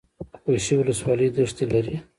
خوشي 0.41 0.73
ولسوالۍ 0.77 1.27
دښتې 1.37 1.65
لري؟ 1.71 1.95